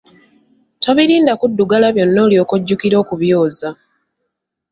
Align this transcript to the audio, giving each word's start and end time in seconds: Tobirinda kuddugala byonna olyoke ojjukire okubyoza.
Tobirinda 0.83 1.33
kuddugala 1.39 1.87
byonna 1.95 2.19
olyoke 2.25 2.53
ojjukire 2.57 2.95
okubyoza. 3.03 3.69